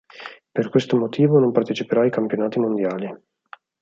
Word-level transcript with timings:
Per 0.51 0.69
questo 0.69 0.97
motivo 0.97 1.37
non 1.37 1.51
parteciperà 1.51 2.01
ai 2.01 2.09
Campionati 2.09 2.57
Mondiali. 2.57 3.15